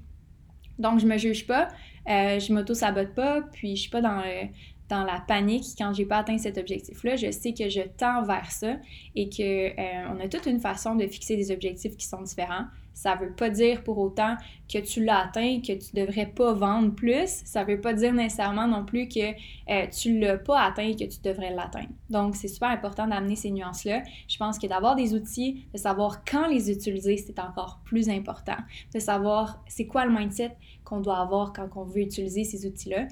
Donc, 0.78 1.00
je 1.00 1.06
me 1.06 1.18
juge 1.18 1.46
pas, 1.46 1.68
euh, 2.08 2.40
je 2.40 2.54
m'auto-sabote 2.54 3.14
pas, 3.14 3.42
puis 3.52 3.76
je 3.76 3.82
suis 3.82 3.90
pas 3.90 4.02
dans, 4.02 4.20
euh, 4.20 4.46
dans 4.90 5.04
la 5.04 5.20
panique 5.28 5.66
quand 5.78 5.94
j'ai 5.94 6.06
pas 6.06 6.20
atteint 6.20 6.38
cet 6.38 6.58
objectif-là. 6.58 7.16
Je 7.16 7.32
sais 7.32 7.54
que 7.54 7.70
je 7.70 7.82
tends 7.98 8.24
vers 8.24 8.52
ça 8.52 8.78
et 9.16 9.30
qu'on 9.30 9.44
euh, 9.44 10.16
on 10.16 10.20
a 10.20 10.28
toute 10.28 10.46
une 10.46 10.60
façon 10.60 10.96
de 10.96 11.06
fixer 11.08 11.36
des 11.36 11.52
objectifs 11.52 11.98
qui 11.98 12.06
sont 12.06 12.22
différents. 12.22 12.66
Ça 13.00 13.16
veut 13.16 13.32
pas 13.32 13.50
dire 13.50 13.82
pour 13.86 13.98
autant 13.98 14.36
que 14.68 14.78
tu 14.78 15.06
l'as 15.06 15.20
atteint, 15.20 15.62
que 15.62 15.72
tu 15.72 15.96
devrais 15.96 16.26
pas 16.26 16.52
vendre 16.52 16.94
plus. 16.94 17.30
Ça 17.46 17.64
veut 17.64 17.80
pas 17.80 17.94
dire 17.94 18.12
nécessairement 18.12 18.68
non 18.68 18.84
plus 18.84 19.08
que 19.08 19.32
euh, 19.70 19.88
tu 19.88 20.20
l'as 20.20 20.38
pas 20.38 20.64
atteint 20.64 20.84
et 20.84 20.98
que 20.98 21.06
tu 21.06 21.22
devrais 21.24 21.56
l'atteindre. 21.56 21.94
Donc, 22.10 22.36
c'est 22.36 22.50
super 22.50 22.68
important 22.68 23.08
d'amener 23.08 23.38
ces 23.38 23.52
nuances-là. 23.52 24.04
Je 24.28 24.36
pense 24.36 24.60
que 24.60 24.68
d'avoir 24.68 24.98
des 24.98 25.14
outils, 25.14 25.66
de 25.72 25.78
savoir 25.78 26.26
quand 26.26 26.48
les 26.48 26.70
utiliser, 26.70 27.16
c'est 27.16 27.40
encore 27.40 27.80
plus 27.86 28.10
important. 28.10 28.58
De 28.94 29.00
savoir 29.00 29.64
c'est 29.66 29.88
quoi 29.88 30.04
le 30.04 30.12
mindset 30.12 30.58
qu'on 30.84 31.00
doit 31.00 31.20
avoir 31.20 31.54
quand 31.54 31.70
on 31.78 31.86
veut 31.86 32.02
utiliser 32.02 32.44
ces 32.44 32.66
outils-là 32.66 33.08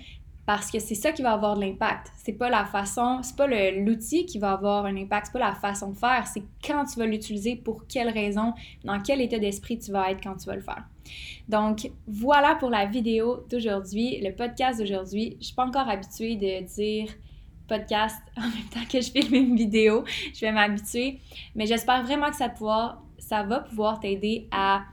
parce 0.48 0.72
que 0.72 0.80
c'est 0.80 0.96
ça 0.96 1.12
qui 1.12 1.22
va 1.22 1.34
avoir 1.34 1.58
de 1.58 1.62
l'impact. 1.62 2.10
C'est 2.16 2.32
pas 2.32 2.50
la 2.50 2.64
façon, 2.64 3.20
c'est 3.22 3.36
pas 3.36 3.48
l'outil 3.48 4.26
qui 4.26 4.40
va 4.40 4.54
avoir 4.54 4.86
un 4.86 4.96
impact, 4.96 5.26
c'est 5.26 5.34
pas 5.34 5.46
la 5.46 5.54
façon 5.54 5.92
de 5.92 5.98
faire, 5.98 6.26
c'est 6.26 6.42
quand 6.66 6.86
tu 6.86 6.98
vas 6.98 7.06
l'utiliser, 7.06 7.58
pour 7.58 7.86
quelle 7.86 8.08
raison, 8.08 8.54
dans 8.86 9.02
quel 9.02 9.20
état 9.20 9.40
d'esprit 9.40 9.78
tu 9.78 9.92
vas 9.92 10.10
être 10.10 10.24
quand 10.24 10.38
tu 10.38 10.46
vas 10.46 10.56
le 10.56 10.62
faire. 10.62 10.86
Donc 11.50 11.92
voilà 12.08 12.56
pour 12.56 12.70
la 12.70 12.86
vidéo 12.86 13.46
d'aujourd'hui, 13.50 14.22
le 14.22 14.32
podcast 14.34 14.80
d'aujourd'hui. 14.80 15.36
Je 15.42 15.48
suis 15.48 15.56
pas 15.56 15.66
encore 15.66 15.90
habituée 15.90 16.38
de 16.38 16.66
dire 16.66 17.10
podcast 17.68 18.16
en 18.38 18.44
même 18.44 18.70
temps 18.74 18.88
que 18.90 19.02
je 19.02 19.12
filme 19.12 19.36
une 19.36 19.56
vidéo. 19.58 20.06
Je 20.34 20.40
vais 20.40 20.54
m'habituer, 20.54 21.20
mais 21.56 21.66
j'espère 21.66 22.04
vraiment 22.04 22.30
que 22.30 22.38
ça 22.38 23.44
va 23.44 23.60
pouvoir 23.60 24.00
t'aider 24.00 24.48
à 24.52 24.84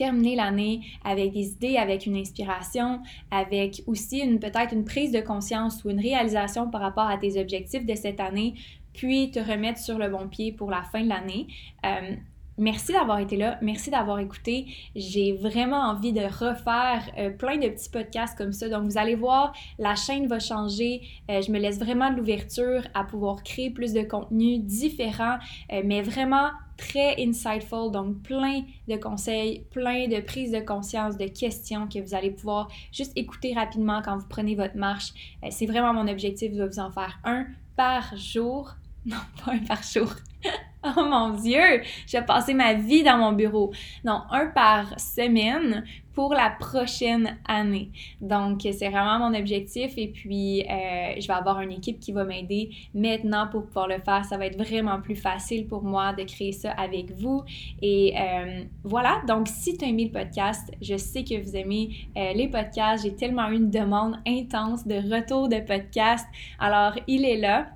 terminer 0.00 0.34
l'année 0.34 0.80
avec 1.04 1.32
des 1.32 1.48
idées, 1.50 1.76
avec 1.76 2.06
une 2.06 2.16
inspiration, 2.16 3.00
avec 3.30 3.82
aussi 3.86 4.20
une 4.20 4.40
peut-être 4.40 4.72
une 4.72 4.86
prise 4.86 5.12
de 5.12 5.20
conscience 5.20 5.84
ou 5.84 5.90
une 5.90 6.00
réalisation 6.00 6.70
par 6.70 6.80
rapport 6.80 7.06
à 7.06 7.18
tes 7.18 7.38
objectifs 7.38 7.84
de 7.84 7.94
cette 7.94 8.18
année, 8.18 8.54
puis 8.94 9.30
te 9.30 9.38
remettre 9.38 9.78
sur 9.78 9.98
le 9.98 10.08
bon 10.08 10.26
pied 10.26 10.52
pour 10.52 10.70
la 10.70 10.82
fin 10.84 11.02
de 11.02 11.08
l'année. 11.10 11.48
Euh, 11.84 12.16
Merci 12.58 12.92
d'avoir 12.92 13.18
été 13.20 13.36
là, 13.36 13.58
merci 13.62 13.90
d'avoir 13.90 14.18
écouté. 14.18 14.66
J'ai 14.94 15.32
vraiment 15.32 15.80
envie 15.80 16.12
de 16.12 16.20
refaire 16.20 17.02
euh, 17.16 17.30
plein 17.30 17.56
de 17.56 17.68
petits 17.68 17.88
podcasts 17.88 18.36
comme 18.36 18.52
ça. 18.52 18.68
Donc, 18.68 18.84
vous 18.84 18.98
allez 18.98 19.14
voir, 19.14 19.54
la 19.78 19.94
chaîne 19.94 20.26
va 20.26 20.38
changer. 20.38 21.00
Euh, 21.30 21.40
je 21.40 21.50
me 21.50 21.58
laisse 21.58 21.78
vraiment 21.78 22.10
de 22.10 22.16
l'ouverture 22.16 22.82
à 22.92 23.04
pouvoir 23.04 23.42
créer 23.42 23.70
plus 23.70 23.92
de 23.92 24.02
contenu 24.02 24.58
différent, 24.58 25.38
euh, 25.72 25.82
mais 25.84 26.02
vraiment 26.02 26.50
très 26.76 27.16
insightful. 27.18 27.90
Donc, 27.90 28.22
plein 28.22 28.62
de 28.88 28.96
conseils, 28.96 29.64
plein 29.70 30.08
de 30.08 30.20
prises 30.20 30.52
de 30.52 30.60
conscience, 30.60 31.16
de 31.16 31.28
questions 31.28 31.88
que 31.88 31.98
vous 31.98 32.14
allez 32.14 32.30
pouvoir 32.30 32.68
juste 32.92 33.12
écouter 33.16 33.54
rapidement 33.54 34.02
quand 34.02 34.18
vous 34.18 34.28
prenez 34.28 34.54
votre 34.54 34.76
marche. 34.76 35.12
C'est 35.50 35.66
vraiment 35.66 35.94
mon 35.94 36.08
objectif 36.08 36.52
de 36.52 36.66
vous 36.66 36.78
en 36.78 36.90
faire 36.90 37.18
un 37.24 37.46
par 37.76 38.14
jour. 38.16 38.74
Non, 39.06 39.16
pas 39.44 39.52
un 39.52 39.58
par 39.58 39.82
jour. 39.82 40.10
Oh 40.82 41.04
mon 41.04 41.34
Dieu, 41.34 41.82
j'ai 42.06 42.22
passé 42.22 42.54
ma 42.54 42.72
vie 42.72 43.02
dans 43.02 43.18
mon 43.18 43.32
bureau. 43.32 43.70
Non, 44.02 44.22
un 44.30 44.46
par 44.46 44.98
semaine 44.98 45.84
pour 46.14 46.32
la 46.32 46.48
prochaine 46.58 47.36
année. 47.46 47.90
Donc, 48.22 48.62
c'est 48.62 48.88
vraiment 48.88 49.18
mon 49.18 49.38
objectif 49.38 49.92
et 49.98 50.08
puis 50.08 50.62
euh, 50.62 51.20
je 51.20 51.26
vais 51.26 51.34
avoir 51.34 51.60
une 51.60 51.72
équipe 51.72 52.00
qui 52.00 52.12
va 52.12 52.24
m'aider 52.24 52.70
maintenant 52.94 53.46
pour 53.46 53.66
pouvoir 53.66 53.88
le 53.88 53.98
faire. 53.98 54.24
Ça 54.24 54.38
va 54.38 54.46
être 54.46 54.56
vraiment 54.56 55.02
plus 55.02 55.16
facile 55.16 55.66
pour 55.66 55.82
moi 55.82 56.14
de 56.14 56.22
créer 56.22 56.52
ça 56.52 56.70
avec 56.72 57.12
vous. 57.12 57.42
Et 57.82 58.14
euh, 58.18 58.64
voilà, 58.82 59.20
donc 59.28 59.48
si 59.48 59.76
tu 59.76 59.84
as 59.84 59.88
aimé 59.88 60.06
le 60.06 60.12
podcast, 60.12 60.72
je 60.80 60.96
sais 60.96 61.24
que 61.24 61.42
vous 61.42 61.56
aimez 61.56 61.90
euh, 62.16 62.32
les 62.32 62.48
podcasts. 62.48 63.04
J'ai 63.04 63.14
tellement 63.14 63.50
eu 63.50 63.56
une 63.56 63.70
demande 63.70 64.16
intense 64.26 64.86
de 64.86 64.94
retour 65.14 65.50
de 65.50 65.60
podcast. 65.60 66.26
Alors, 66.58 66.94
il 67.06 67.26
est 67.26 67.36
là 67.36 67.68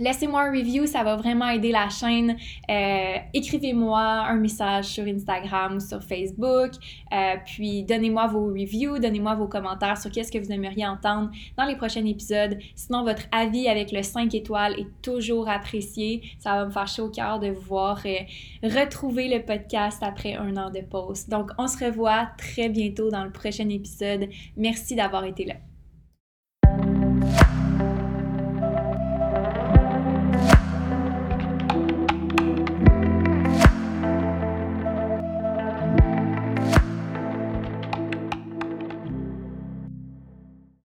Laissez-moi 0.00 0.44
un 0.44 0.50
review, 0.50 0.86
ça 0.86 1.04
va 1.04 1.16
vraiment 1.16 1.50
aider 1.50 1.72
la 1.72 1.90
chaîne. 1.90 2.34
Euh, 2.70 3.16
écrivez-moi 3.34 4.00
un 4.00 4.36
message 4.36 4.86
sur 4.86 5.04
Instagram 5.04 5.78
sur 5.78 6.02
Facebook. 6.02 6.70
Euh, 7.12 7.34
puis 7.44 7.82
donnez-moi 7.82 8.26
vos 8.28 8.46
reviews, 8.46 8.98
donnez-moi 8.98 9.34
vos 9.34 9.46
commentaires 9.46 9.98
sur 9.98 10.10
qu'est-ce 10.10 10.32
que 10.32 10.38
vous 10.38 10.50
aimeriez 10.50 10.86
entendre 10.86 11.30
dans 11.58 11.66
les 11.66 11.76
prochains 11.76 12.06
épisodes. 12.06 12.56
Sinon, 12.74 13.04
votre 13.04 13.24
avis 13.30 13.68
avec 13.68 13.92
le 13.92 14.02
5 14.02 14.34
étoiles 14.34 14.80
est 14.80 14.88
toujours 15.02 15.50
apprécié. 15.50 16.22
Ça 16.38 16.54
va 16.54 16.64
me 16.64 16.70
faire 16.70 16.88
chaud 16.88 17.04
au 17.04 17.10
cœur 17.10 17.38
de 17.38 17.48
vous 17.50 17.60
voir 17.60 18.00
euh, 18.06 18.20
retrouver 18.62 19.28
le 19.28 19.44
podcast 19.44 20.02
après 20.02 20.32
un 20.32 20.56
an 20.56 20.70
de 20.70 20.80
pause. 20.80 21.28
Donc, 21.28 21.50
on 21.58 21.68
se 21.68 21.84
revoit 21.84 22.30
très 22.38 22.70
bientôt 22.70 23.10
dans 23.10 23.24
le 23.24 23.32
prochain 23.32 23.68
épisode. 23.68 24.30
Merci 24.56 24.96
d'avoir 24.96 25.26
été 25.26 25.44
là. 25.44 25.56